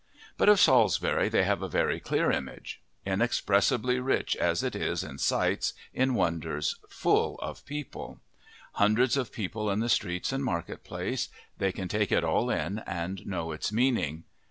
But 0.35 0.49
of 0.49 0.59
Salisbury 0.59 1.29
they 1.29 1.43
have 1.43 1.61
a 1.61 1.69
very 1.69 1.99
clear 1.99 2.31
image: 2.31 2.81
inexpressibly 3.05 3.99
rich 3.99 4.35
as 4.35 4.63
it 4.63 4.75
is 4.75 5.03
in 5.03 5.19
sights, 5.19 5.73
in 5.93 6.15
wonders, 6.15 6.77
full 6.89 7.35
of 7.37 7.63
people 7.67 8.19
hundreds 8.73 9.15
of 9.15 9.31
people 9.31 9.69
in 9.69 9.79
the 9.79 9.89
streets 9.89 10.31
and 10.33 10.43
market 10.43 10.83
place 10.83 11.29
they 11.59 11.71
can 11.71 11.87
take 11.87 12.11
it 12.11 12.23
all 12.23 12.49
in 12.49 12.79
and 12.87 13.27
know 13.27 13.51
its 13.51 13.71
meaning. 13.71 14.23